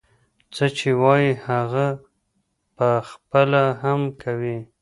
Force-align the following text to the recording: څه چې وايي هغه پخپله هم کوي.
څه 0.55 0.65
چې 0.77 0.89
وايي 1.01 1.31
هغه 1.47 1.87
پخپله 2.75 3.63
هم 3.81 4.01
کوي. 4.21 4.57